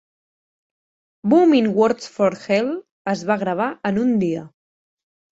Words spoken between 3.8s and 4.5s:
en un dia.